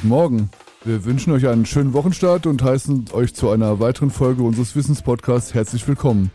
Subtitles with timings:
[0.00, 0.50] Guten Morgen.
[0.82, 5.52] Wir wünschen euch einen schönen Wochenstart und heißen euch zu einer weiteren Folge unseres Wissenspodcasts
[5.52, 6.30] herzlich willkommen.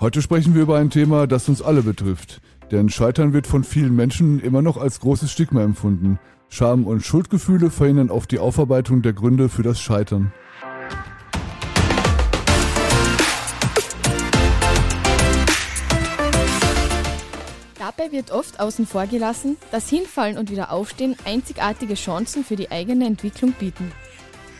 [0.00, 2.40] Heute sprechen wir über ein Thema, das uns alle betrifft.
[2.72, 6.18] Denn Scheitern wird von vielen Menschen immer noch als großes Stigma empfunden.
[6.48, 10.32] Scham und Schuldgefühle verhindern oft die Aufarbeitung der Gründe für das Scheitern.
[17.96, 23.06] Dabei wird oft außen vor gelassen, dass Hinfallen und Wiederaufstehen einzigartige Chancen für die eigene
[23.06, 23.90] Entwicklung bieten.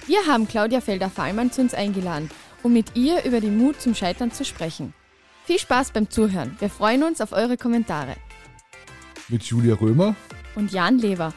[0.06, 2.30] Wir haben Claudia Felder-Fallmann zu uns eingeladen,
[2.62, 4.94] um mit ihr über den Mut zum Scheitern zu sprechen.
[5.44, 6.56] Viel Spaß beim Zuhören.
[6.60, 8.14] Wir freuen uns auf eure Kommentare.
[9.28, 10.16] Mit Julia Römer
[10.54, 11.34] und Jan Lever.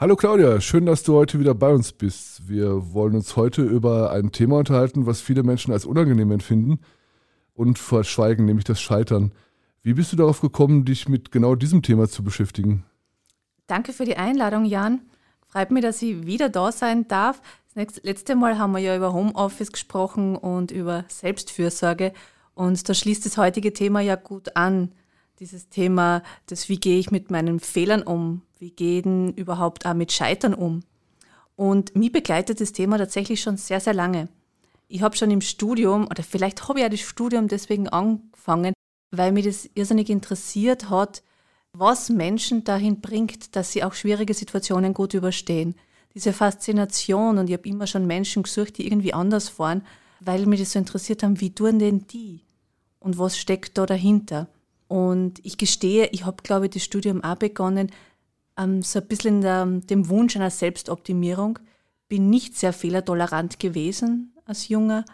[0.00, 2.48] Hallo Claudia, schön, dass du heute wieder bei uns bist.
[2.48, 6.78] Wir wollen uns heute über ein Thema unterhalten, was viele Menschen als unangenehm empfinden–
[7.58, 9.32] und verschweigen, nämlich das Scheitern.
[9.82, 12.84] Wie bist du darauf gekommen, dich mit genau diesem Thema zu beschäftigen?
[13.66, 15.00] Danke für die Einladung, Jan.
[15.48, 17.42] Freut mich, dass ich wieder da sein darf.
[17.74, 22.12] Das letzte Mal haben wir ja über Homeoffice gesprochen und über Selbstfürsorge.
[22.54, 24.92] Und da schließt das heutige Thema ja gut an.
[25.40, 28.42] Dieses Thema, das, wie gehe ich mit meinen Fehlern um?
[28.58, 30.84] Wie gehe ich denn überhaupt auch mit Scheitern um?
[31.56, 34.28] Und mich begleitet das Thema tatsächlich schon sehr, sehr lange
[34.88, 38.72] ich habe schon im Studium, oder vielleicht habe ich ja das Studium deswegen angefangen,
[39.10, 41.22] weil mich das irrsinnig interessiert hat,
[41.72, 45.74] was Menschen dahin bringt, dass sie auch schwierige Situationen gut überstehen.
[46.14, 49.84] Diese Faszination, und ich habe immer schon Menschen gesucht, die irgendwie anders waren,
[50.20, 52.40] weil mich das so interessiert haben, wie tun denn die?
[52.98, 54.48] Und was steckt da dahinter?
[54.88, 57.92] Und ich gestehe, ich habe, glaube ich, das Studium auch begonnen,
[58.56, 61.58] ähm, so ein bisschen in der, dem Wunsch einer Selbstoptimierung.
[62.08, 65.04] Bin nicht sehr fehlertolerant gewesen, als Junger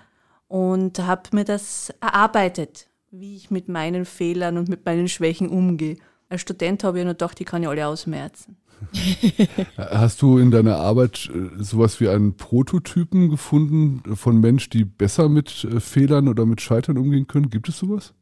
[0.48, 5.96] und habe mir das erarbeitet, wie ich mit meinen Fehlern und mit meinen Schwächen umgehe.
[6.28, 8.56] Als Student habe ich nur gedacht, die kann ich alle ausmerzen.
[9.76, 15.28] Hast du in deiner Arbeit äh, sowas wie einen Prototypen gefunden von Menschen, die besser
[15.28, 17.50] mit äh, Fehlern oder mit Scheitern umgehen können?
[17.50, 18.14] Gibt es sowas?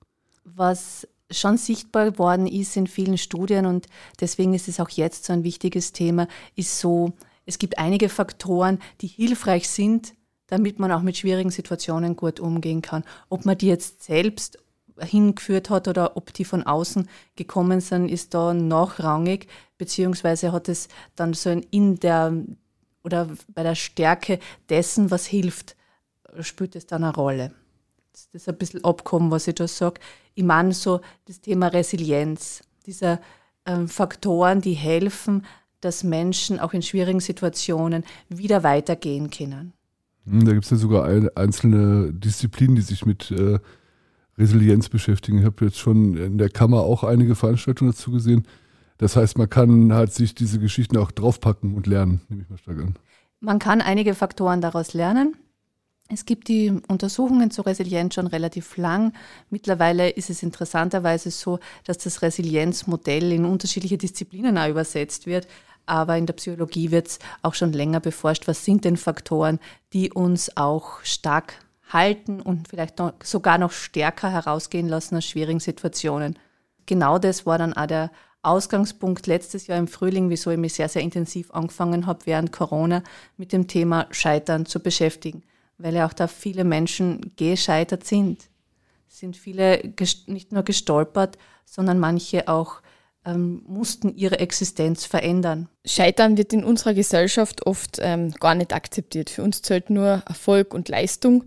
[0.44, 3.86] Was schon sichtbar worden ist in vielen Studien und
[4.20, 7.14] deswegen ist es auch jetzt so ein wichtiges Thema, ist so,
[7.46, 10.14] es gibt einige Faktoren, die hilfreich sind,
[10.46, 13.04] damit man auch mit schwierigen Situationen gut umgehen kann.
[13.28, 14.58] Ob man die jetzt selbst
[15.00, 19.46] hingeführt hat oder ob die von außen gekommen sind, ist da nachrangig,
[19.78, 22.34] beziehungsweise hat es dann so in der
[23.04, 24.38] oder bei der Stärke
[24.68, 25.76] dessen, was hilft,
[26.40, 27.52] spielt es dann eine Rolle.
[28.12, 30.00] Das ist ein bisschen abkommen, was ich da sage.
[30.34, 33.18] Ich meine so das Thema Resilienz, diese
[33.66, 35.44] ähm, Faktoren, die helfen,
[35.80, 39.72] dass Menschen auch in schwierigen Situationen wieder weitergehen können.
[40.26, 43.58] Hm, da gibt es ja sogar ein, einzelne Disziplinen, die sich mit äh,
[44.38, 45.38] Resilienz beschäftigen.
[45.38, 48.46] Ich habe jetzt schon in der Kammer auch einige Veranstaltungen dazu gesehen.
[48.98, 52.58] Das heißt, man kann halt sich diese Geschichten auch draufpacken und lernen, nehme ich mal
[52.58, 52.94] stark an.
[53.40, 55.34] Man kann einige Faktoren daraus lernen.
[56.08, 59.14] Es gibt die Untersuchungen zur Resilienz schon relativ lang.
[59.50, 65.48] Mittlerweile ist es interessanterweise so, dass das Resilienzmodell in unterschiedliche Disziplinen auch übersetzt wird
[65.86, 69.58] aber in der Psychologie wird es auch schon länger beforscht, was sind denn Faktoren,
[69.92, 71.54] die uns auch stark
[71.92, 76.38] halten und vielleicht noch, sogar noch stärker herausgehen lassen aus schwierigen Situationen.
[76.86, 78.10] Genau das war dann auch der
[78.42, 83.02] Ausgangspunkt letztes Jahr im Frühling, wieso ich mich sehr, sehr intensiv angefangen habe, während Corona
[83.36, 85.44] mit dem Thema Scheitern zu beschäftigen,
[85.78, 88.48] weil ja auch da viele Menschen gescheitert sind.
[89.06, 89.94] Sind viele
[90.26, 92.81] nicht nur gestolpert, sondern manche auch
[93.24, 95.68] ähm, mussten ihre Existenz verändern.
[95.84, 99.30] Scheitern wird in unserer Gesellschaft oft ähm, gar nicht akzeptiert.
[99.30, 101.44] Für uns zählt nur Erfolg und Leistung.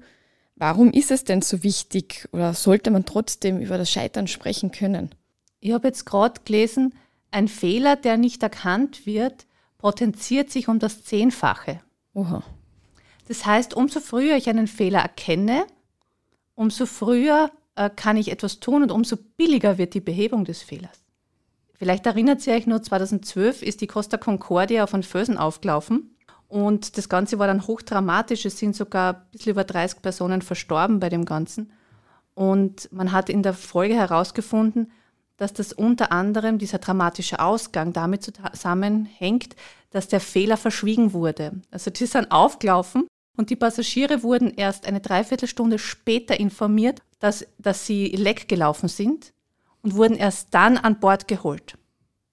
[0.56, 5.10] Warum ist es denn so wichtig oder sollte man trotzdem über das Scheitern sprechen können?
[5.60, 6.94] Ich habe jetzt gerade gelesen,
[7.32, 9.46] ein Fehler, der nicht erkannt wird,
[9.78, 11.82] potenziert sich um das Zehnfache.
[12.14, 12.44] Oha.
[13.28, 15.66] Das heißt, umso früher ich einen Fehler erkenne,
[16.54, 21.05] umso früher äh, kann ich etwas tun und umso billiger wird die Behebung des Fehlers.
[21.86, 26.16] Vielleicht erinnert ihr euch nur, 2012 ist die Costa Concordia einen Felsen aufgelaufen.
[26.48, 28.44] Und das Ganze war dann hochdramatisch.
[28.46, 31.72] Es sind sogar ein bisschen über 30 Personen verstorben bei dem Ganzen.
[32.34, 34.92] Und man hat in der Folge herausgefunden,
[35.38, 39.56] dass das unter anderem, dieser dramatische Ausgang damit zusammenhängt,
[39.92, 41.62] dass der Fehler verschwiegen wurde.
[41.70, 43.06] Also die sind aufgelaufen
[43.38, 49.35] und die Passagiere wurden erst eine Dreiviertelstunde später informiert, dass, dass sie leck gelaufen sind
[49.86, 51.78] und wurden erst dann an Bord geholt.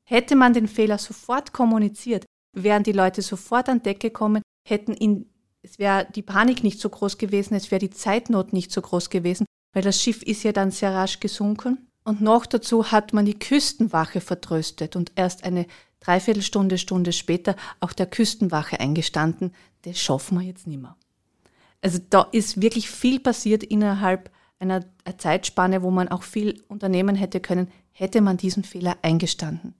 [0.05, 5.27] Hätte man den Fehler sofort kommuniziert, wären die Leute sofort an Deck gekommen, hätten ihn,
[5.63, 9.11] es wäre die Panik nicht so groß gewesen, es wäre die Zeitnot nicht so groß
[9.11, 9.45] gewesen,
[9.75, 11.87] weil das Schiff ist ja dann sehr rasch gesunken.
[12.05, 15.67] Und noch dazu hat man die Küstenwache vertröstet und erst eine
[16.01, 19.53] dreiviertel Stunde später auch der Küstenwache eingestanden,
[19.83, 20.97] das schaffen wir jetzt nicht mehr.
[21.83, 24.31] Also da ist wirklich viel passiert innerhalb
[24.63, 24.85] einer
[25.19, 29.75] Zeitspanne, wo man auch viel unternehmen hätte können, hätte man diesen Fehler eingestanden.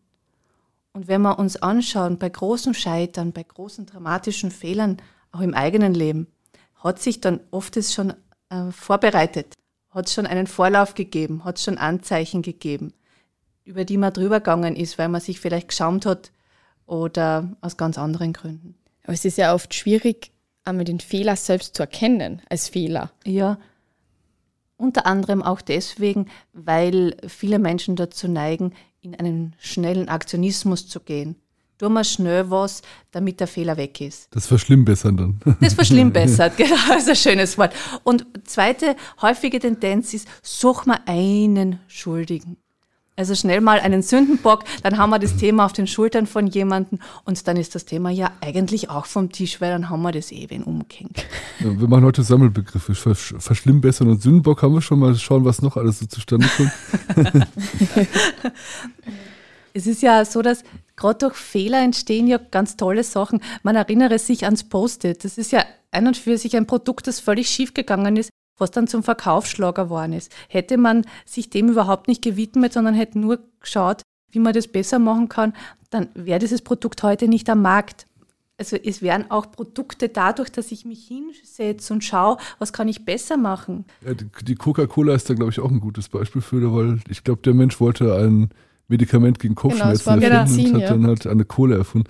[0.93, 4.99] Und wenn wir uns anschauen, bei großen Scheitern, bei großen dramatischen Fehlern,
[5.31, 6.27] auch im eigenen Leben,
[6.77, 8.13] hat sich dann oft es schon
[8.51, 9.55] äh, vorbereitet,
[9.91, 12.93] hat es schon einen Vorlauf gegeben, hat es schon Anzeichen gegeben,
[13.65, 16.33] über die man drüber gegangen ist, weil man sich vielleicht geschaumt hat
[16.85, 18.75] oder aus ganz anderen Gründen.
[19.05, 20.33] Aber es ist ja oft schwierig,
[20.65, 23.13] einmal den Fehler selbst zu erkennen als Fehler.
[23.25, 23.59] Ja,
[24.83, 31.37] unter anderem auch deswegen, weil viele Menschen dazu neigen, in einen schnellen Aktionismus zu gehen.
[31.79, 34.29] Tun wir schnell was, damit der Fehler weg ist.
[34.31, 35.41] Das verschlimmbessern dann.
[35.61, 37.75] Das verschlimmbessert, genau, das ist ein schönes Wort.
[38.05, 42.57] Und zweite häufige Tendenz ist, such mal einen Schuldigen.
[43.15, 46.99] Also schnell mal einen Sündenbock, dann haben wir das Thema auf den Schultern von jemandem
[47.27, 50.33] und dann ist das Thema ja eigentlich auch vom Tisch, weil dann haben wir das
[50.33, 51.27] eh wen umgehängt.
[51.61, 52.95] Ja, wir machen heute Sammelbegriffe.
[52.95, 56.73] Versch Verschlimmbessern und Sündenbock haben wir schon mal schauen, was noch alles so zustande kommt.
[59.75, 60.65] es ist ja so, dass
[60.97, 63.43] gerade durch Fehler entstehen ja ganz tolle Sachen.
[63.63, 65.23] Man erinnere sich ans Post-it.
[65.23, 68.71] Das ist ja ein und für sich ein Produkt, das völlig schief gegangen ist was
[68.71, 70.33] dann zum Verkaufsschlager geworden ist.
[70.49, 74.99] Hätte man sich dem überhaupt nicht gewidmet, sondern hätte nur geschaut, wie man das besser
[74.99, 75.53] machen kann,
[75.91, 78.07] dann wäre dieses Produkt heute nicht am Markt.
[78.59, 83.05] Also es wären auch Produkte dadurch, dass ich mich hinsetze und schaue, was kann ich
[83.05, 83.85] besser machen.
[84.07, 87.43] Ja, die Coca-Cola ist da, glaube ich, auch ein gutes Beispiel für, weil ich glaube,
[87.43, 88.51] der Mensch wollte ein
[88.89, 90.97] Medikament gegen genau, Kopfschmerzen genau, erfinden Medizin, und hat ja.
[90.97, 92.09] dann halt eine Cola erfunden.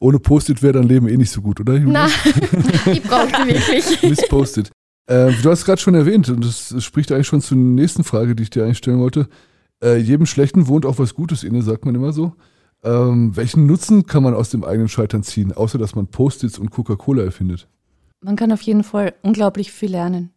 [0.00, 1.78] Ohne Post-it wäre dein Leben eh nicht so gut, oder?
[1.78, 2.10] Nein,
[2.86, 4.02] ich brauche die wirklich.
[4.08, 4.70] Miss Post-it.
[5.06, 8.44] Äh, du hast gerade schon erwähnt, und das spricht eigentlich schon zur nächsten Frage, die
[8.44, 9.28] ich dir eigentlich stellen wollte.
[9.82, 12.32] Äh, jedem Schlechten wohnt auch was Gutes inne, sagt man immer so.
[12.84, 16.70] Ähm, welchen Nutzen kann man aus dem eigenen Scheitern ziehen, außer dass man Post-its und
[16.70, 17.68] Coca-Cola erfindet?
[18.20, 20.30] Man kann auf jeden Fall unglaublich viel lernen.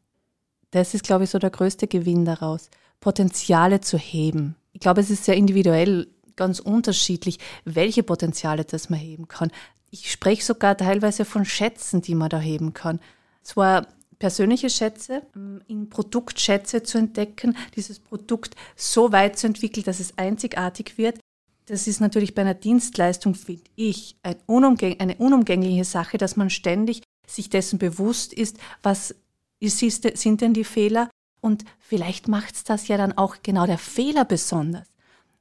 [0.71, 2.69] Das ist, glaube ich, so der größte Gewinn daraus,
[2.99, 4.55] Potenziale zu heben.
[4.73, 9.51] Ich glaube, es ist sehr individuell ganz unterschiedlich, welche Potenziale das man heben kann.
[9.89, 12.99] Ich spreche sogar teilweise von Schätzen, die man da heben kann.
[13.41, 13.87] Zwar
[14.19, 20.17] persönliche Schätze, ähm, in Produktschätze zu entdecken, dieses Produkt so weit zu entwickeln, dass es
[20.17, 21.19] einzigartig wird.
[21.67, 26.49] Das ist natürlich bei einer Dienstleistung, finde ich, ein unumgäng eine unumgängliche Sache, dass man
[26.49, 29.15] ständig sich dessen bewusst ist, was
[29.59, 31.09] ist, sind denn die Fehler
[31.41, 34.87] und vielleicht macht es das ja dann auch genau der Fehler besonders.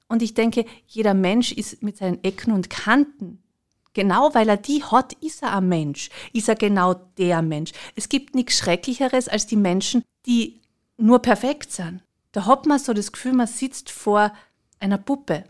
[0.08, 3.42] Und ich denke, jeder Mensch ist mit seinen Ecken und Kanten
[3.94, 6.10] Genau weil er die hat, ist er ein Mensch.
[6.32, 7.72] Ist er genau der Mensch.
[7.94, 10.60] Es gibt nichts Schrecklicheres als die Menschen, die
[10.96, 12.02] nur perfekt sind.
[12.32, 14.32] Da hat man so das Gefühl, man sitzt vor
[14.80, 15.44] einer Puppe.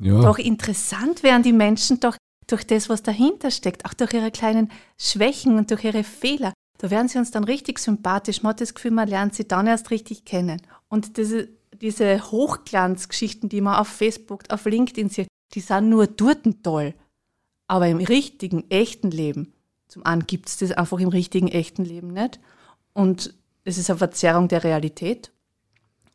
[0.00, 0.20] Ja.
[0.20, 2.16] Doch interessant wären die Menschen doch
[2.48, 6.52] durch das, was dahinter steckt, auch durch ihre kleinen Schwächen und durch ihre Fehler.
[6.78, 8.42] Da werden sie uns dann richtig sympathisch.
[8.42, 10.60] Man hat das Gefühl, man lernt sie dann erst richtig kennen.
[10.88, 11.48] Und diese,
[11.80, 16.94] diese Hochglanzgeschichten, die man auf Facebook, auf LinkedIn sieht, die sind nur dort toll.
[17.66, 19.52] Aber im richtigen, echten Leben,
[19.88, 22.40] zum einen gibt es das einfach im richtigen, echten Leben nicht.
[22.92, 23.34] Und
[23.64, 25.30] es ist eine Verzerrung der Realität.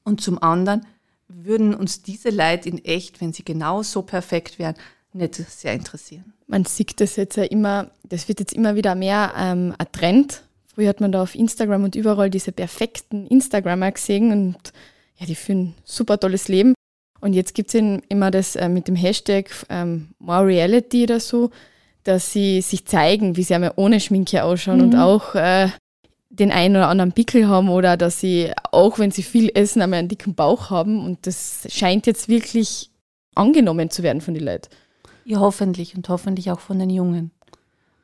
[0.03, 0.85] Und zum anderen
[1.27, 4.75] würden uns diese Leute in echt, wenn sie genau so perfekt wären,
[5.13, 6.33] nicht sehr interessieren.
[6.47, 10.43] Man sieht das jetzt ja immer, das wird jetzt immer wieder mehr ähm, ein Trend.
[10.65, 14.73] Früher hat man da auf Instagram und überall diese perfekten Instagrammer gesehen und
[15.17, 16.73] ja, die führen ein super tolles Leben.
[17.21, 21.49] Und jetzt gibt es immer das äh, mit dem Hashtag ähm, More Reality oder so,
[22.03, 24.83] dass sie sich zeigen, wie sie einmal ohne Schminke ausschauen mhm.
[24.83, 25.69] und auch äh,
[26.29, 29.99] den einen oder anderen Pickel haben oder dass sie, auch wenn sie viel essen, einmal
[29.99, 31.03] einen dicken Bauch haben.
[31.03, 32.89] Und das scheint jetzt wirklich
[33.35, 34.69] angenommen zu werden von den Leuten.
[35.25, 37.31] Ja, hoffentlich und hoffentlich auch von den Jungen.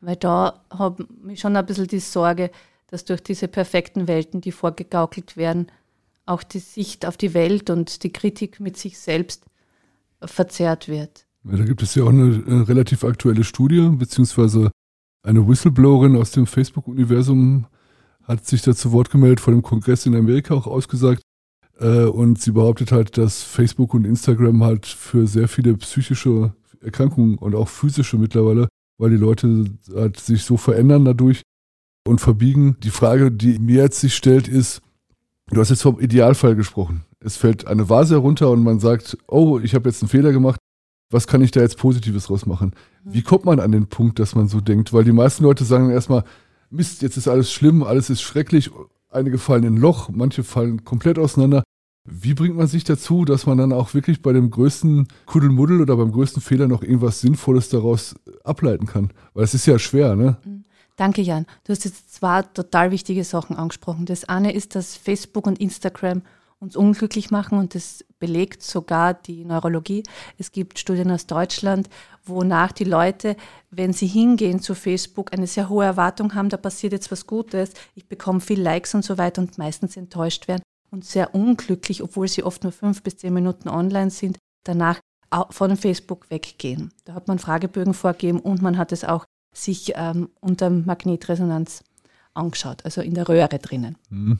[0.01, 2.51] Weil da habe ich schon ein bisschen die Sorge,
[2.87, 5.67] dass durch diese perfekten Welten, die vorgegaukelt werden,
[6.25, 9.45] auch die Sicht auf die Welt und die Kritik mit sich selbst
[10.21, 11.25] verzerrt wird.
[11.43, 14.71] Ja, da gibt es ja auch eine, eine relativ aktuelle Studie, beziehungsweise
[15.23, 17.65] eine Whistleblowerin aus dem Facebook-Universum
[18.23, 21.21] hat sich dazu Wort gemeldet, vor dem Kongress in Amerika auch ausgesagt.
[21.79, 27.37] Äh, und sie behauptet halt, dass Facebook und Instagram halt für sehr viele psychische Erkrankungen
[27.37, 28.67] und auch physische mittlerweile,
[28.97, 31.41] weil die Leute halt sich so verändern dadurch
[32.07, 32.77] und verbiegen.
[32.83, 34.81] Die Frage, die mir jetzt sich stellt, ist,
[35.51, 37.05] Du hast jetzt vom Idealfall gesprochen.
[37.19, 40.59] Es fällt eine Vase herunter und man sagt, oh, ich habe jetzt einen Fehler gemacht.
[41.11, 42.73] Was kann ich da jetzt Positives draus machen?
[43.03, 44.91] Wie kommt man an den Punkt, dass man so denkt?
[44.91, 46.23] Weil die meisten Leute sagen erstmal,
[46.71, 48.71] Mist, jetzt ist alles schlimm, alles ist schrecklich.
[49.09, 51.63] Einige fallen in ein Loch, manche fallen komplett auseinander.
[52.09, 55.95] Wie bringt man sich dazu, dass man dann auch wirklich bei dem größten Kuddelmuddel oder
[55.95, 59.11] beim größten Fehler noch irgendwas Sinnvolles daraus ableiten kann?
[59.33, 60.37] Weil es ist ja schwer, ne?
[60.43, 60.64] Mhm.
[60.95, 61.45] Danke, Jan.
[61.63, 64.05] Du hast jetzt zwei total wichtige Sachen angesprochen.
[64.05, 66.21] Das eine ist, dass Facebook und Instagram
[66.59, 70.03] uns unglücklich machen und das belegt sogar die Neurologie.
[70.37, 71.89] Es gibt Studien aus Deutschland,
[72.23, 73.35] wonach die Leute,
[73.71, 77.73] wenn sie hingehen zu Facebook, eine sehr hohe Erwartung haben, da passiert jetzt was Gutes,
[77.93, 82.29] ich bekomme viel Likes und so weiter und meistens enttäuscht werden und sehr unglücklich, obwohl
[82.29, 84.99] sie oft nur fünf bis zehn Minuten online sind, danach
[85.49, 86.93] von Facebook weggehen.
[87.03, 89.25] Da hat man Fragebögen vorgegeben und man hat es auch
[89.57, 91.83] sich ähm, unter Magnetresonanz
[92.33, 93.97] angeschaut, also in der Röhre drinnen.
[94.09, 94.39] Mhm.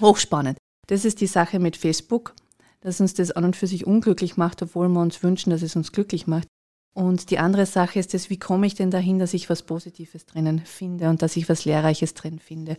[0.00, 0.58] Hochspannend.
[0.86, 2.34] Das ist die Sache mit Facebook,
[2.80, 5.76] dass uns das an und für sich unglücklich macht, obwohl wir uns wünschen, dass es
[5.76, 6.48] uns glücklich macht.
[6.94, 10.26] Und die andere Sache ist das, wie komme ich denn dahin, dass ich was Positives
[10.26, 12.76] drinnen finde und dass ich was Lehrreiches drin finde.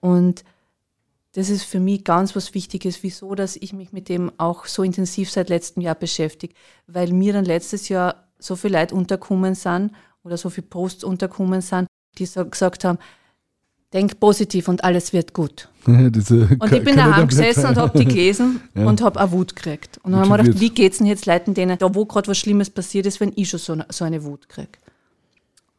[0.00, 0.42] Und
[1.34, 4.82] das ist für mich ganz was Wichtiges, wieso, dass ich mich mit dem auch so
[4.82, 6.54] intensiv seit letztem Jahr beschäftige,
[6.86, 9.92] weil mir dann letztes Jahr so viel Leute unterkommen sind
[10.24, 11.86] oder so viele Posts unterkommen sind,
[12.18, 12.98] die so gesagt haben,
[13.92, 15.68] denk positiv und alles wird gut.
[15.86, 18.86] Diese und ich bin daheim gesessen und habe die gelesen ja.
[18.86, 19.98] und habe auch Wut gekriegt.
[20.02, 22.28] Und dann haben wir gedacht, wie geht es denn jetzt Leuten, denen da wo gerade
[22.28, 24.78] was Schlimmes passiert ist, wenn ich schon so, so eine Wut kriege.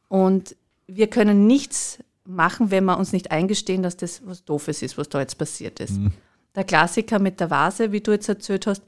[0.10, 0.56] Und
[0.88, 5.10] wir können nichts machen, wenn wir uns nicht eingestehen, dass das was Doofes ist, was
[5.10, 5.98] da jetzt passiert ist.
[5.98, 6.12] Mhm.
[6.56, 8.84] Der Klassiker mit der Vase, wie du jetzt erzählt hast,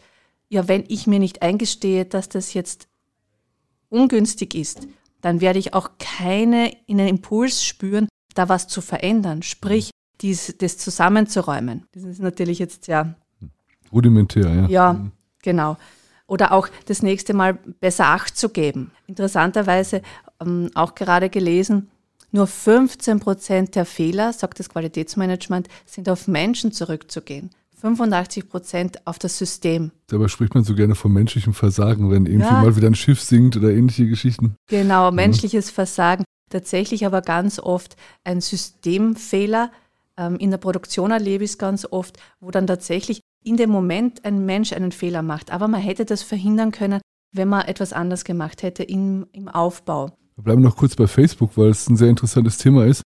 [0.49, 2.87] ja, wenn ich mir nicht eingestehe, dass das jetzt
[3.89, 4.87] ungünstig ist,
[5.25, 9.89] dann werde ich auch keine in einen Impuls spüren, da was zu verändern, sprich,
[10.21, 11.87] dies, das zusammenzuräumen.
[11.93, 13.15] Das ist natürlich jetzt ja.
[13.91, 14.67] Rudimentär, ja.
[14.67, 15.11] Ja, mhm.
[15.41, 15.77] genau.
[16.27, 18.91] Oder auch das nächste Mal besser Acht zu geben.
[19.07, 20.03] Interessanterweise
[20.39, 21.89] ähm, auch gerade gelesen,
[22.29, 27.49] nur 15 Prozent der Fehler, sagt das Qualitätsmanagement, sind auf Menschen zurückzugehen.
[27.85, 29.91] 85 Prozent auf das System.
[30.07, 32.61] Dabei spricht man so gerne von menschlichem Versagen, wenn irgendwie ja.
[32.61, 34.55] mal wieder ein Schiff sinkt oder ähnliche Geschichten.
[34.67, 35.73] Genau, menschliches ja.
[35.73, 39.71] Versagen tatsächlich aber ganz oft ein Systemfehler.
[40.17, 44.25] Ähm, in der Produktion erlebe ich es ganz oft, wo dann tatsächlich in dem Moment
[44.25, 45.51] ein Mensch einen Fehler macht.
[45.51, 47.01] Aber man hätte das verhindern können,
[47.31, 50.11] wenn man etwas anders gemacht hätte im, im Aufbau.
[50.35, 53.03] Wir bleiben noch kurz bei Facebook, weil es ein sehr interessantes Thema ist.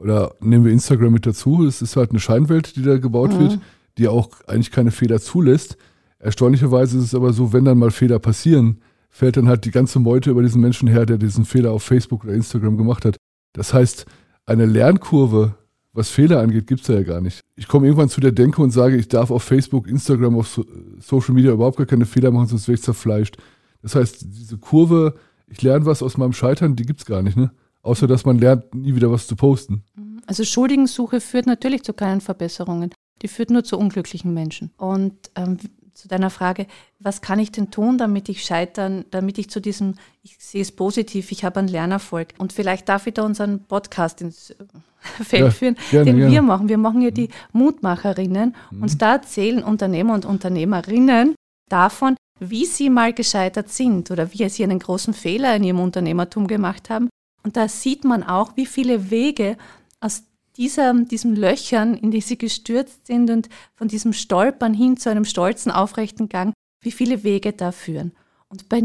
[0.00, 1.66] Oder nehmen wir Instagram mit dazu.
[1.66, 3.38] Es ist halt eine Scheinwelt, die da gebaut mhm.
[3.38, 3.60] wird,
[3.98, 5.76] die auch eigentlich keine Fehler zulässt.
[6.18, 9.98] Erstaunlicherweise ist es aber so, wenn dann mal Fehler passieren, fällt dann halt die ganze
[9.98, 13.16] Meute über diesen Menschen her, der diesen Fehler auf Facebook oder Instagram gemacht hat.
[13.52, 14.06] Das heißt,
[14.46, 15.54] eine Lernkurve,
[15.92, 17.40] was Fehler angeht, gibt es ja gar nicht.
[17.56, 20.64] Ich komme irgendwann zu der Denke und sage, ich darf auf Facebook, Instagram, auf so
[21.00, 23.36] Social Media überhaupt gar keine Fehler machen, sonst werde ich zerfleischt.
[23.82, 25.14] Das heißt, diese Kurve,
[25.48, 27.50] ich lerne was aus meinem Scheitern, die gibt es gar nicht, ne?
[27.82, 29.82] Außer dass man lernt, nie wieder was zu posten.
[30.26, 32.92] Also Schuldigensuche führt natürlich zu keinen Verbesserungen.
[33.22, 34.70] Die führt nur zu unglücklichen Menschen.
[34.76, 35.58] Und ähm,
[35.98, 36.66] zu deiner Frage,
[37.00, 40.70] was kann ich denn tun, damit ich scheitern, damit ich zu diesem, ich sehe es
[40.70, 42.34] positiv, ich habe einen Lernerfolg.
[42.38, 44.54] Und vielleicht darf ich da unseren Podcast ins
[45.00, 46.32] Feld ja, führen, gerne, den gerne.
[46.32, 46.68] wir machen.
[46.68, 48.82] Wir machen ja die Mutmacherinnen mhm.
[48.82, 51.34] und da erzählen Unternehmer und Unternehmerinnen
[51.68, 56.46] davon, wie sie mal gescheitert sind oder wie sie einen großen Fehler in ihrem Unternehmertum
[56.46, 57.08] gemacht haben.
[57.42, 59.56] Und da sieht man auch, wie viele Wege
[60.00, 60.22] aus
[60.58, 65.24] dieser, diesen Löchern, in die sie gestürzt sind und von diesem Stolpern hin zu einem
[65.24, 68.12] stolzen, aufrechten Gang, wie viele Wege da führen.
[68.48, 68.82] Und bei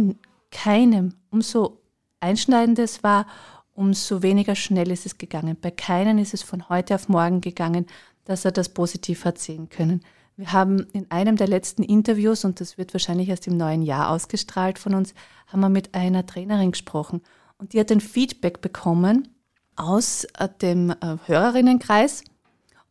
[0.51, 1.81] keinem, umso
[2.19, 3.25] einschneidender es war,
[3.73, 5.57] umso weniger schnell ist es gegangen.
[5.59, 7.87] Bei keinem ist es von heute auf morgen gegangen,
[8.23, 10.01] dass er das positiv hat sehen können.
[10.37, 14.09] Wir haben in einem der letzten Interviews, und das wird wahrscheinlich erst im neuen Jahr
[14.09, 15.13] ausgestrahlt von uns,
[15.47, 17.21] haben wir mit einer Trainerin gesprochen.
[17.57, 19.27] Und die hat ein Feedback bekommen,
[19.75, 22.23] aus äh, dem äh, Hörerinnenkreis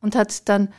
[0.00, 0.72] und hat dann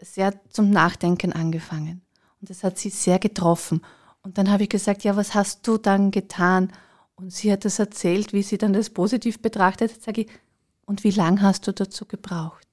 [0.00, 2.02] sehr zum Nachdenken angefangen.
[2.40, 3.82] Und das hat sie sehr getroffen.
[4.22, 6.72] Und dann habe ich gesagt, ja, was hast du dann getan?
[7.14, 10.02] Und sie hat das erzählt, wie sie dann das positiv betrachtet hat.
[10.02, 10.30] Sage ich,
[10.86, 12.66] und wie lange hast du dazu gebraucht?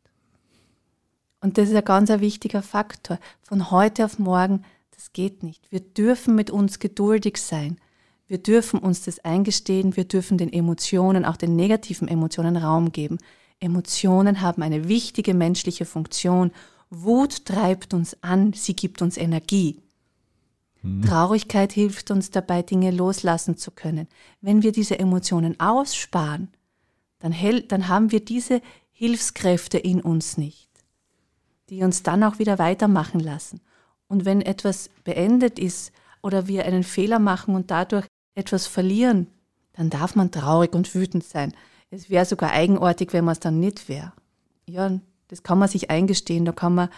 [1.42, 3.20] Und das ist ein ganz ein wichtiger Faktor.
[3.42, 5.72] Von heute auf morgen, das geht nicht.
[5.72, 7.80] Wir dürfen mit uns geduldig sein.
[8.27, 13.17] Wir dürfen uns das eingestehen, wir dürfen den Emotionen, auch den negativen Emotionen Raum geben.
[13.60, 16.51] Emotionen haben eine wichtige menschliche Funktion.
[16.89, 19.81] Wut treibt uns an, sie gibt uns Energie.
[20.81, 21.03] Mhm.
[21.03, 24.07] Traurigkeit hilft uns dabei, Dinge loslassen zu können.
[24.41, 26.50] Wenn wir diese Emotionen aussparen,
[27.19, 27.34] dann,
[27.67, 30.69] dann haben wir diese Hilfskräfte in uns nicht,
[31.69, 33.62] die uns dann auch wieder weitermachen lassen.
[34.07, 35.91] Und wenn etwas beendet ist
[36.22, 38.07] oder wir einen Fehler machen und dadurch
[38.38, 39.27] etwas verlieren,
[39.74, 41.53] dann darf man traurig und wütend sein.
[41.89, 44.13] Es wäre sogar eigenartig, wenn man es dann nicht wäre.
[44.67, 46.89] Ja, das kann man sich eingestehen, da kann man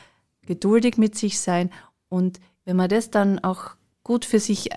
[0.45, 1.71] geduldig mit sich sein
[2.09, 3.71] und Wenn man das dann auch
[4.03, 4.69] gut für sich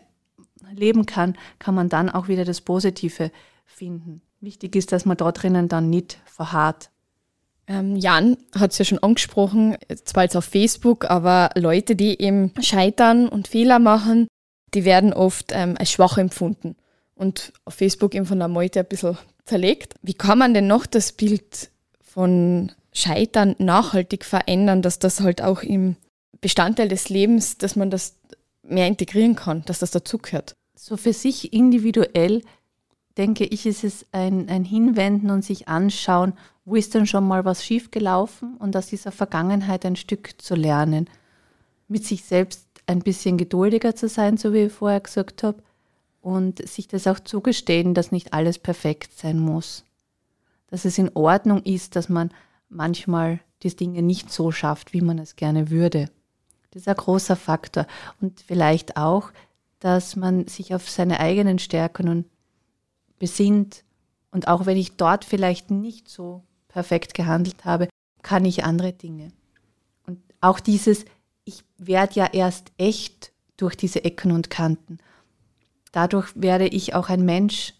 [0.70, 3.30] leben kann, kann man dann auch wieder das Positive
[3.66, 4.22] finden.
[4.40, 6.88] Wichtig ist, dass man dort drinnen dann nicht verharrt.
[7.66, 12.54] Ähm, Jan hat es ja schon angesprochen, zwar jetzt auf Facebook, aber Leute, die eben
[12.62, 14.26] scheitern und Fehler machen,
[14.74, 16.76] die werden oft ähm, als schwach empfunden
[17.14, 19.94] und auf Facebook eben von der Meute ein bisschen zerlegt.
[20.02, 25.62] Wie kann man denn noch das Bild von Scheitern nachhaltig verändern, dass das halt auch
[25.62, 25.96] im
[26.40, 28.16] Bestandteil des Lebens, dass man das
[28.62, 30.54] mehr integrieren kann, dass das dazugehört?
[30.76, 32.42] So für sich individuell
[33.16, 36.32] denke ich, ist es ein, ein Hinwenden und sich anschauen,
[36.64, 41.08] wo ist denn schon mal was schiefgelaufen und aus dieser Vergangenheit ein Stück zu lernen.
[41.88, 45.62] Mit sich selbst ein bisschen geduldiger zu sein, so wie ich vorher gesagt habe,
[46.20, 49.84] und sich das auch zugestehen, dass nicht alles perfekt sein muss.
[50.68, 52.30] Dass es in Ordnung ist, dass man
[52.68, 56.08] manchmal die Dinge nicht so schafft, wie man es gerne würde.
[56.70, 57.86] Das ist ein großer Faktor.
[58.20, 59.30] Und vielleicht auch,
[59.80, 62.24] dass man sich auf seine eigenen Stärken
[63.18, 63.84] besinnt.
[64.30, 67.88] Und auch wenn ich dort vielleicht nicht so perfekt gehandelt habe,
[68.22, 69.32] kann ich andere Dinge.
[70.06, 71.04] Und auch dieses,
[71.44, 74.98] ich werde ja erst echt durch diese Ecken und Kanten.
[75.92, 77.74] Dadurch werde ich auch ein Mensch,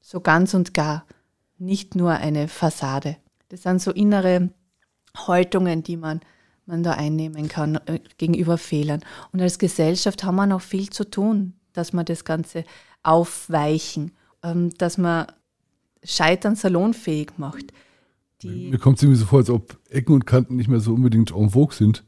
[0.00, 1.06] so ganz und gar,
[1.58, 3.16] nicht nur eine Fassade.
[3.48, 4.50] Das sind so innere
[5.16, 6.20] Haltungen, die man,
[6.66, 9.00] man da einnehmen kann äh, gegenüber Fehlern.
[9.32, 12.64] Und als Gesellschaft haben wir noch viel zu tun, dass wir das Ganze
[13.02, 15.26] aufweichen, ähm, dass man
[16.02, 17.72] Scheitern salonfähig macht.
[18.42, 20.92] Die Mir kommt es irgendwie so vor, als ob Ecken und Kanten nicht mehr so
[20.92, 22.04] unbedingt en vogue sind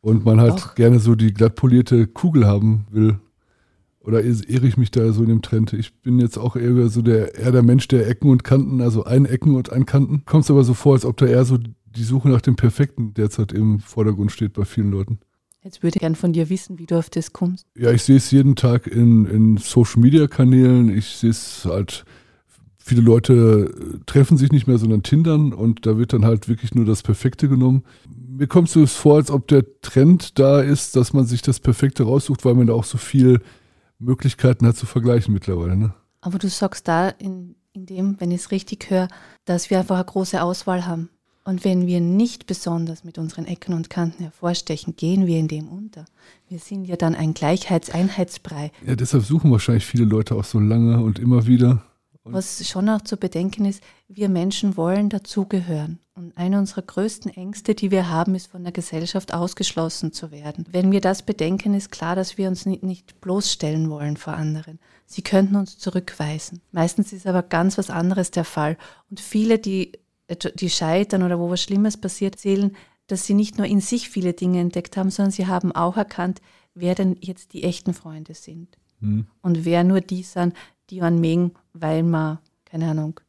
[0.00, 0.74] und man halt Auch.
[0.74, 3.18] gerne so die glatt polierte Kugel haben will.
[4.02, 5.74] Oder irre ich mich da so in dem Trend?
[5.74, 9.04] Ich bin jetzt auch eher so der, eher der Mensch der Ecken und Kanten, also
[9.04, 10.24] ein Ecken und ein Kanten.
[10.24, 13.12] Kommt es aber so vor, als ob da eher so die Suche nach dem Perfekten
[13.12, 15.20] derzeit im Vordergrund steht bei vielen Leuten.
[15.62, 17.66] Jetzt würde ich gern von dir wissen, wie du auf das kommst.
[17.76, 20.88] Ja, ich sehe es jeden Tag in, in Social Media Kanälen.
[20.96, 22.06] Ich sehe es halt
[22.82, 26.74] viele Leute äh, treffen sich nicht mehr, sondern tindern und da wird dann halt wirklich
[26.74, 27.84] nur das Perfekte genommen.
[28.08, 32.04] Mir kommt es vor, als ob der Trend da ist, dass man sich das Perfekte
[32.04, 33.40] raussucht, weil man da auch so viele
[33.98, 35.76] Möglichkeiten hat zu vergleichen mittlerweile.
[35.76, 35.94] Ne?
[36.22, 39.08] Aber du sagst da in, in dem, wenn ich es richtig höre,
[39.44, 41.10] dass wir einfach eine große Auswahl haben.
[41.44, 45.68] Und wenn wir nicht besonders mit unseren Ecken und Kanten hervorstechen, gehen wir in dem
[45.68, 46.04] unter.
[46.48, 48.72] Wir sind ja dann ein Gleichheitseinheitsbrei.
[48.86, 51.82] Ja, deshalb suchen wahrscheinlich viele Leute auch so lange und immer wieder.
[52.24, 56.00] Was schon auch zu bedenken ist, wir Menschen wollen dazugehören.
[56.14, 60.66] Und eine unserer größten Ängste, die wir haben, ist von der Gesellschaft ausgeschlossen zu werden.
[60.70, 64.78] Wenn wir das bedenken, ist klar, dass wir uns nicht bloßstellen wollen vor anderen.
[65.06, 66.60] Sie könnten uns zurückweisen.
[66.72, 68.76] Meistens ist aber ganz was anderes der Fall.
[69.08, 69.92] Und viele, die,
[70.56, 74.34] die scheitern oder wo was Schlimmes passiert, erzählen, dass sie nicht nur in sich viele
[74.34, 76.42] Dinge entdeckt haben, sondern sie haben auch erkannt,
[76.74, 78.76] wer denn jetzt die echten Freunde sind.
[79.00, 79.26] Mhm.
[79.40, 80.54] Und wer nur die sind,
[80.90, 83.20] die man mögen, weil man, keine Ahnung,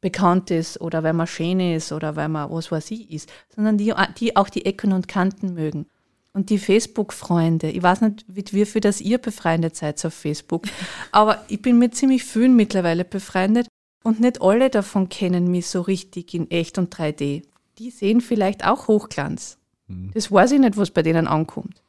[0.00, 3.76] bekannt ist oder weil man schön ist oder weil man was weiß ich ist, sondern
[3.76, 5.86] die, die auch die Ecken und Kanten mögen.
[6.32, 10.64] Und die Facebook-Freunde, ich weiß nicht, wie viel das ihr befreundet seid auf Facebook,
[11.12, 13.66] aber ich bin mit ziemlich vielen mittlerweile befreundet
[14.04, 17.42] und nicht alle davon kennen mich so richtig in echt und 3D.
[17.78, 19.58] Die sehen vielleicht auch Hochglanz.
[19.88, 20.12] Mhm.
[20.14, 21.82] Das weiß ich nicht, was bei denen ankommt.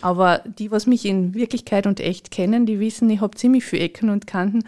[0.00, 3.82] Aber die, was mich in Wirklichkeit und echt kennen, die wissen, ich habe ziemlich viele
[3.84, 4.64] Ecken und Kanten.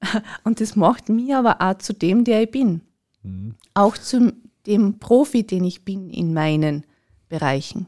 [0.44, 2.82] Und das macht mich aber auch zu dem, der ich bin.
[3.22, 3.54] Mhm.
[3.72, 4.34] Auch zu
[4.66, 6.84] dem Profi, den ich bin in meinen
[7.28, 7.86] Bereichen.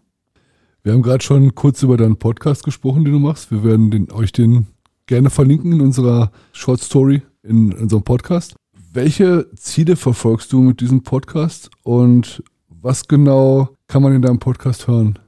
[0.82, 3.50] Wir haben gerade schon kurz über deinen Podcast gesprochen, den du machst.
[3.50, 4.68] Wir werden den, euch den
[5.06, 8.54] gerne verlinken in unserer Short Story in unserem Podcast.
[8.92, 14.88] Welche Ziele verfolgst du mit diesem Podcast und was genau kann man in deinem Podcast
[14.88, 15.18] hören?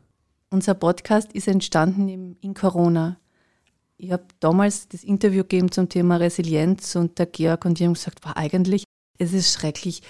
[0.53, 3.21] Unser Podcast ist entstanden in Corona.
[3.97, 7.95] Ich habe damals das Interview gegeben zum Thema Resilienz und der Georg und die haben
[7.95, 8.83] gesagt, war eigentlich,
[9.19, 10.03] es ist schrecklich.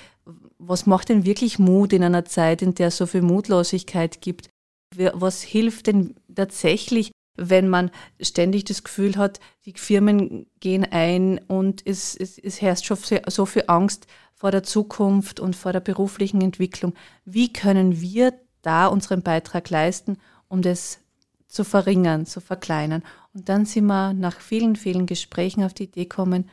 [0.57, 4.49] Was macht denn wirklich Mut in einer Zeit, in der es so viel Mutlosigkeit gibt?
[4.97, 11.87] Was hilft denn tatsächlich, wenn man ständig das Gefühl hat, die Firmen gehen ein und
[11.87, 16.41] es, es, es herrscht schon so viel Angst vor der Zukunft und vor der beruflichen
[16.41, 16.95] Entwicklung.
[17.27, 20.19] Wie können wir da unseren Beitrag leisten,
[20.49, 20.99] um das
[21.47, 23.03] zu verringern, zu verkleinern.
[23.35, 26.49] Und dann sind wir nach vielen, vielen Gesprächen auf die Idee gekommen,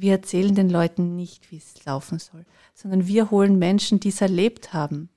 [0.00, 4.20] wir erzählen den Leuten nicht, wie es laufen soll, sondern wir holen Menschen, die es
[4.20, 5.08] erlebt haben,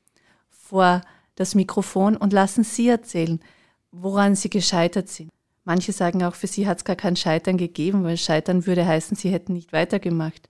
[0.50, 1.02] vor
[1.36, 3.40] das Mikrofon und lassen sie erzählen,
[3.92, 5.30] woran sie gescheitert sind.
[5.64, 9.16] Manche sagen auch, für sie hat es gar kein Scheitern gegeben, weil Scheitern würde heißen,
[9.16, 10.50] sie hätten nicht weitergemacht.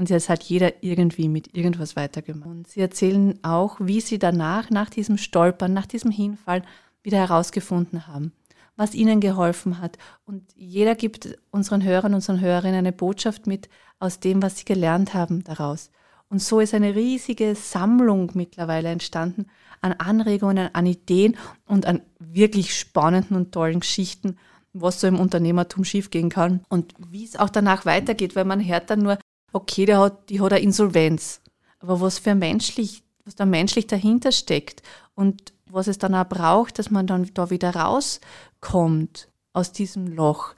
[0.00, 2.48] Und jetzt hat jeder irgendwie mit irgendwas weitergemacht.
[2.48, 6.62] Und sie erzählen auch, wie sie danach, nach diesem Stolpern, nach diesem Hinfall,
[7.02, 8.32] wieder herausgefunden haben,
[8.76, 9.98] was ihnen geholfen hat.
[10.24, 15.12] Und jeder gibt unseren Hörern, unseren Hörerinnen eine Botschaft mit aus dem, was sie gelernt
[15.12, 15.90] haben daraus.
[16.30, 19.48] Und so ist eine riesige Sammlung mittlerweile entstanden
[19.82, 21.36] an Anregungen, an Ideen
[21.66, 24.38] und an wirklich spannenden und tollen Geschichten,
[24.72, 28.88] was so im Unternehmertum schiefgehen kann und wie es auch danach weitergeht, weil man hört
[28.88, 29.18] dann nur,
[29.52, 31.40] okay, der hat, die hat eine Insolvenz.
[31.80, 34.82] Aber was für menschlich, was da menschlich dahinter steckt
[35.14, 40.54] und was es dann auch braucht, dass man dann da wieder rauskommt aus diesem Loch,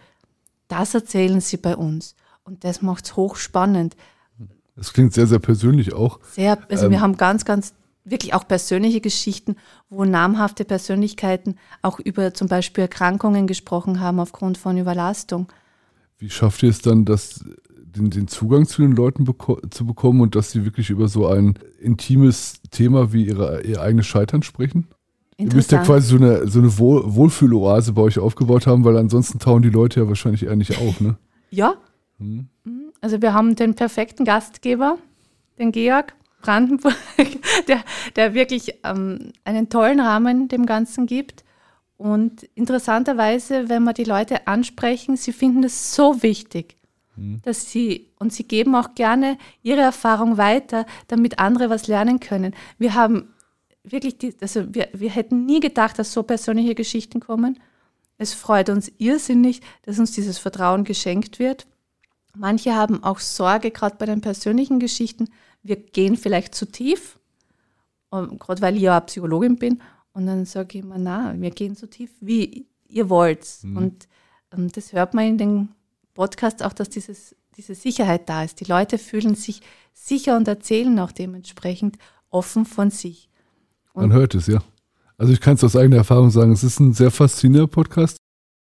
[0.68, 2.16] das erzählen sie bei uns.
[2.44, 3.96] Und das macht es hochspannend.
[4.74, 6.18] Das klingt sehr, sehr persönlich auch.
[6.32, 7.74] Sehr, also ähm, wir haben ganz, ganz
[8.04, 9.56] wirklich auch persönliche Geschichten,
[9.90, 15.52] wo namhafte Persönlichkeiten auch über zum Beispiel Erkrankungen gesprochen haben aufgrund von Überlastung.
[16.18, 17.44] Wie schafft ihr es dann, dass
[17.96, 21.26] den, den Zugang zu den Leuten beko zu bekommen und dass sie wirklich über so
[21.26, 24.88] ein intimes Thema wie ihre, ihr eigenes Scheitern sprechen?
[25.36, 28.96] Ihr müsst ja quasi so eine, so eine Wohl Wohlfühloase bei euch aufgebaart haben, weil
[28.96, 31.16] ansonsten tauen die Leute ja wahrscheinlich eher nicht auf, ne?
[31.50, 31.74] Ja.
[32.18, 32.48] Hm.
[33.02, 34.96] Also wir haben den perfekten Gastgeber,
[35.58, 36.96] den Georg Brandenburg,
[37.68, 37.82] der,
[38.16, 41.44] der wirklich ähm, einen tollen Rahmen dem Ganzen gibt.
[41.96, 46.76] Und interessanterweise, wenn wir die Leute ansprechen, sie finden es so wichtig.
[47.16, 52.54] Dass sie, und sie geben auch gerne ihre Erfahrung weiter, damit andere was lernen können.
[52.78, 53.34] Wir haben
[53.84, 57.60] wirklich, die, also wir, wir hätten nie gedacht, dass so persönliche Geschichten kommen.
[58.18, 61.66] Es freut uns irrsinnig, dass uns dieses Vertrauen geschenkt wird.
[62.34, 65.28] Manche haben auch Sorge, gerade bei den persönlichen Geschichten.
[65.62, 67.18] Wir gehen vielleicht zu tief,
[68.10, 69.82] gerade weil ich ja Psychologin bin.
[70.14, 73.46] Und dann sage ich immer, na, wir gehen so tief, wie ihr wollt.
[73.62, 73.76] Mhm.
[73.76, 74.08] Und
[74.52, 75.68] ähm, das hört man in den
[76.14, 78.60] Podcasts auch, dass dieses, diese Sicherheit da ist.
[78.60, 81.98] Die Leute fühlen sich sicher und erzählen auch dementsprechend
[82.30, 83.28] offen von sich.
[83.92, 84.62] Und Man hört es, ja.
[85.18, 88.16] Also ich kann es aus eigener Erfahrung sagen, es ist ein sehr faszinierender Podcast.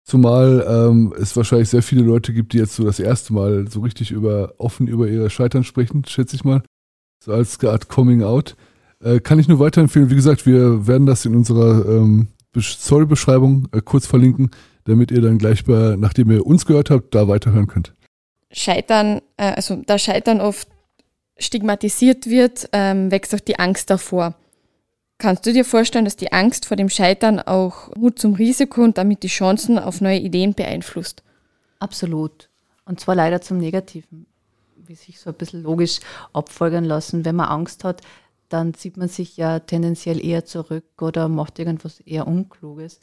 [0.04, 3.80] Zumal ähm, es wahrscheinlich sehr viele Leute gibt, die jetzt so das erste Mal so
[3.80, 6.62] richtig über offen über ihre Scheitern sprechen, schätze ich mal.
[7.24, 8.58] So als Art Coming Out.
[9.00, 10.10] Äh, kann ich nur weiterempfehlen.
[10.10, 12.28] Wie gesagt, wir werden das in unserer ähm,
[12.60, 14.52] Zollbeschreibung äh, kurz verlinken,
[14.86, 17.93] damit ihr dann gleich bei, nachdem ihr uns gehört habt, da weiterhören könnt.
[18.52, 20.67] Scheitern, äh, also da Scheitern oft
[21.38, 24.36] stigmatisiert wird, ähm, wächst auch die Angst davor.
[25.17, 28.98] Kannst du dir vorstellen, dass die Angst vor dem Scheitern auch Mut zum Risiko und
[28.98, 31.24] damit die Chancen auf neue Ideen beeinflusst?
[31.80, 32.50] Absolut.
[32.86, 34.26] Und zwar leider zum Negativen,
[34.76, 36.00] wie sich so ein bisschen logisch
[36.34, 37.26] abfolgern lassen.
[37.26, 38.02] Wenn man Angst hat,
[38.50, 43.00] dann zieht man sich ja tendenziell eher zurück oder macht irgendwas eher Unkluges.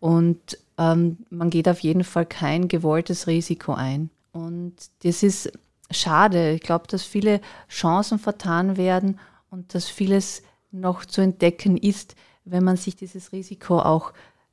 [0.00, 4.10] Und ähm, man geht auf jeden Fall kein gewolltes Risiko ein.
[4.32, 5.52] Und das ist
[5.90, 6.52] schade.
[6.52, 9.18] Ich glaube, dass viele Chancen vertan werden
[9.50, 14.12] und dass vieles noch zu entdecken ist, wenn man sich dieses Risiko auch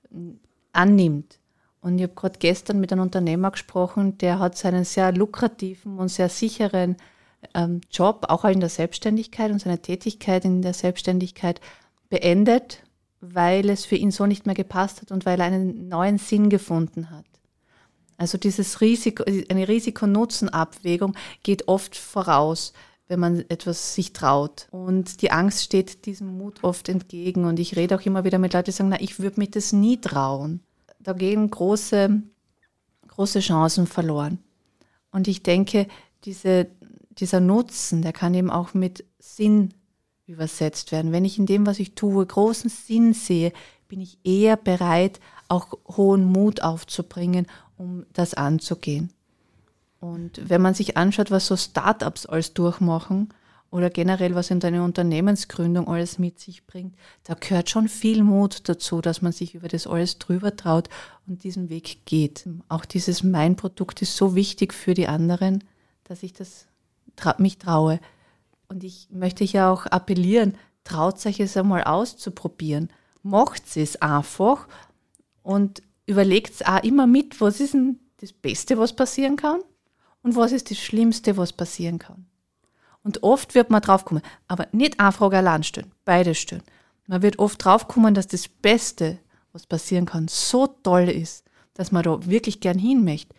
[0.09, 0.39] hm,
[0.73, 1.39] annimmt.
[1.81, 6.09] Und ich habe gerade gestern mit einem Unternehmer gesprochen, der hat seinen sehr lukrativen und
[6.09, 6.97] sehr sicheren
[7.53, 11.61] ähm, Job, auch in der Selbstständigkeit und seine Tätigkeit in der Selbstständigkeit
[12.09, 12.81] beendet,
[13.33, 16.49] weil es für ihn so nicht mehr gepasst hat und weil er einen neuen Sinn
[16.49, 17.25] gefunden hat.
[18.17, 22.73] Also dieses Risiko, eine Risiko-Nutzen-Abwägung geht oft voraus
[23.07, 24.67] wenn man etwas sich traut.
[24.71, 27.45] Und die Angst steht diesem Mut oft entgegen.
[27.45, 29.73] Und ich rede auch immer wieder mit Leuten, die sagen, na, ich würde mir das
[29.73, 30.61] nie trauen.
[30.99, 32.21] Da gehen große,
[33.07, 34.39] große Chancen verloren.
[35.11, 35.87] Und ich denke,
[36.23, 36.67] diese,
[37.11, 39.73] dieser Nutzen, der kann eben auch mit Sinn
[40.27, 41.11] übersetzt werden.
[41.11, 43.51] Wenn ich in dem, was ich tue, großen Sinn sehe,
[43.87, 47.45] bin ich eher bereit, auch hohen Mut aufzubringen,
[47.77, 49.11] um das anzugehen.
[49.99, 53.29] Und wenn man sich anschaut, was so Startups alles durchmachen
[53.71, 58.69] oder generell, was in deine Unternehmensgründung alles mit sich bringt, da gehört schon viel Mut
[58.69, 60.89] dazu, dass man sich über das alles drüber traut
[61.27, 62.47] und diesen Weg geht.
[62.69, 65.63] Auch dieses Mein Produkt ist so wichtig für die anderen,
[66.03, 66.67] dass ich das
[67.37, 67.99] mich traue.
[68.67, 72.89] Und ich möchte ja auch appellieren, traut euch es einmal auszuprobieren.
[73.23, 74.67] Macht es einfach
[75.43, 79.61] und überlegt auch immer mit, was ist denn das Beste, was passieren kann
[80.21, 82.25] und was ist das Schlimmste, was passieren kann.
[83.03, 86.63] Und oft wird man draufkommen, aber nicht eine Frage allein stehen, beide stehen.
[87.07, 89.19] Man wird oft draufkommen, dass das Beste,
[89.51, 93.35] was passieren kann, so toll ist, dass man da wirklich gern hin möchte,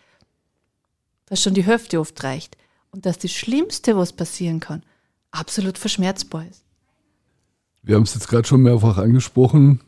[1.27, 2.57] dass schon die Hälfte oft reicht
[2.93, 4.85] und dass das Schlimmste, was passieren kann,
[5.39, 6.65] absolut verschmerzbar ist.
[7.83, 9.81] Wir haben es jetzt gerade schon mehrfach angesprochen.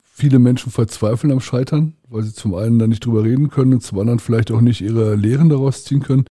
[0.00, 3.82] Viele Menschen verzweifeln am Scheitern, weil sie zum einen dann nicht drüber reden können und
[3.82, 6.24] zum anderen vielleicht auch nicht ihre Lehren daraus ziehen können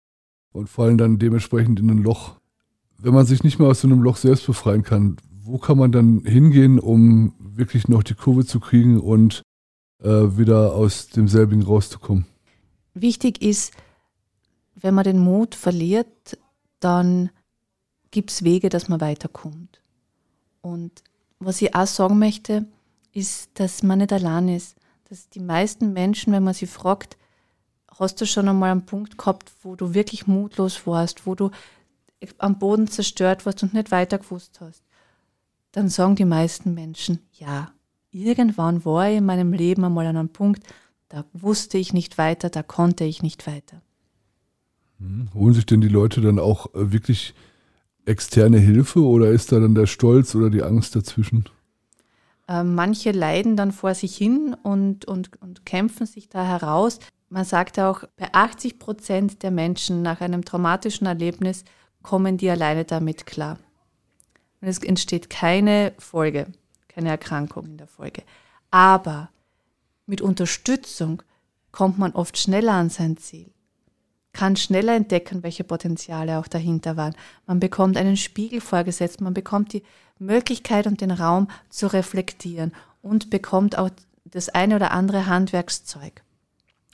[0.52, 2.36] und fallen dann dementsprechend in ein Loch.
[2.98, 5.92] Wenn man sich nicht mehr aus so einem Loch selbst befreien kann, wo kann man
[5.92, 9.42] dann hingehen, um wirklich noch die Kurve zu kriegen und
[10.02, 12.26] äh, wieder aus demselbigen rauszukommen?
[12.94, 13.72] Wichtig ist,
[14.74, 16.38] wenn man den Mut verliert,
[16.80, 17.30] dann
[18.10, 19.80] gibt es Wege, dass man weiterkommt.
[20.60, 21.02] Und
[21.38, 22.66] was ich auch sagen möchte,
[23.12, 24.76] ist, dass man nicht allein ist.
[25.08, 27.16] Dass die meisten Menschen, wenn man sie fragt,
[27.98, 31.50] hast du schon einmal einen Punkt gehabt, wo du wirklich mutlos warst, wo du
[32.38, 34.84] am Boden zerstört warst und nicht weiter gewusst hast,
[35.72, 37.72] dann sagen die meisten Menschen, ja,
[38.10, 40.64] irgendwann war ich in meinem Leben einmal an einem Punkt,
[41.08, 43.82] da wusste ich nicht weiter, da konnte ich nicht weiter.
[44.98, 47.34] Hm, holen sich denn die Leute dann auch äh, wirklich
[48.10, 51.44] externe Hilfe oder ist da dann der Stolz oder die Angst dazwischen?
[52.48, 56.98] Äh, manche leiden dann vor sich hin und, und, und kämpfen sich da heraus.
[57.28, 61.64] Man sagt auch, bei 80 Prozent der Menschen nach einem traumatischen Erlebnis
[62.02, 63.58] kommen die alleine damit klar.
[64.60, 66.48] Und es entsteht keine Folge,
[66.88, 68.22] keine Erkrankung in der Folge.
[68.70, 69.30] Aber
[70.06, 71.22] mit Unterstützung
[71.70, 73.52] kommt man oft schneller an sein Ziel,
[74.32, 77.14] kann schneller entdecken, welche Potenziale auch dahinter waren.
[77.46, 79.82] Man bekommt einen Spiegel vorgesetzt, man bekommt die
[80.18, 83.90] Möglichkeit und den Raum zu reflektieren und bekommt auch
[84.24, 86.22] das eine oder andere Handwerkszeug.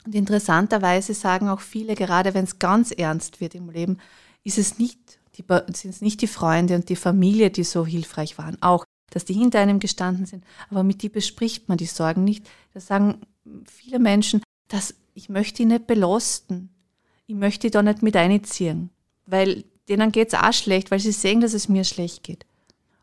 [0.05, 3.97] Und interessanterweise sagen auch viele, gerade wenn es ganz ernst wird im Leben,
[4.43, 4.99] ist es nicht
[5.35, 8.57] die, sind es nicht die Freunde und die Familie, die so hilfreich waren.
[8.61, 12.49] Auch, dass die hinter einem gestanden sind, aber mit die bespricht man die Sorgen nicht.
[12.73, 13.21] Da sagen
[13.65, 16.69] viele Menschen, dass ich möchte ihn nicht belasten.
[17.29, 18.89] Ich möchte da nicht mit einziehen,
[19.25, 22.45] weil denen geht es auch schlecht, weil sie sehen, dass es mir schlecht geht.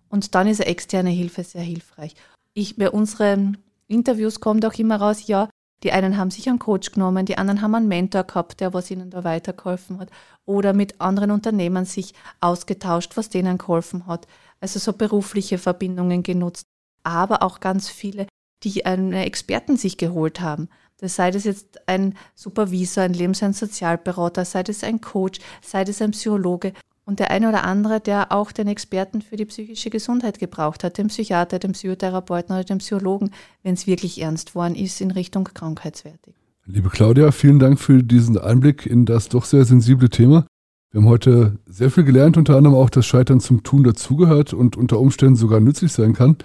[0.09, 2.15] Und dann ist eine externe Hilfe sehr hilfreich.
[2.55, 5.51] Ich, bei unseren Interviews kommt auch immer raus, ja,
[5.83, 8.91] die einen haben sich einen Coach genommen, die anderen haben einen Mentor gehabt, der was
[8.91, 10.09] ihnen da weitergeholfen hat.
[10.47, 14.27] Oder mit anderen Unternehmen sich ausgetauscht, was denen geholfen hat.
[14.61, 16.65] Also so berufliche Verbindungen genutzt.
[17.03, 18.27] Aber auch ganz viele,
[18.63, 20.71] die einen Experten sich geholt haben.
[21.01, 26.01] Sei das jetzt ein Supervisor, ein Lebens- und Sozialberater, sei das ein Coach, sei das
[26.01, 26.73] ein Psychologe
[27.05, 30.97] und der eine oder andere, der auch den Experten für die psychische Gesundheit gebraucht hat,
[30.99, 33.31] den Psychiater, den Psychotherapeuten oder den Psychologen,
[33.63, 36.35] wenn es wirklich ernst worden ist in Richtung krankheitswertig.
[36.67, 40.47] Liebe Claudia, vielen Dank für diesen Einblick in das doch sehr sensible Thema.
[40.91, 44.77] Wir haben heute sehr viel gelernt, unter anderem auch, dass Scheitern zum Tun dazugehört und
[44.77, 46.37] unter Umständen sogar nützlich sein kann.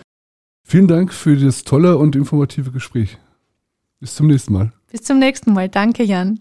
[0.67, 3.17] Vielen Dank für das tolle und informative Gespräch.
[3.99, 4.71] Bis zum nächsten Mal.
[4.91, 5.69] Bis zum nächsten Mal.
[5.69, 6.39] Danke, Jan.